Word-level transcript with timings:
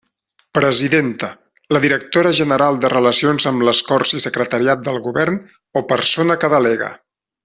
Presidenta: 0.57 1.27
la 1.77 1.81
directora 1.83 2.31
general 2.39 2.79
de 2.85 2.91
Relacions 2.93 3.45
amb 3.51 3.65
les 3.69 3.81
Corts 3.93 4.15
i 4.21 4.25
Secretariat 4.29 4.81
del 4.89 4.97
Govern 5.09 5.37
o 5.83 5.85
persona 5.93 6.39
que 6.45 6.51
delegue. 6.57 6.91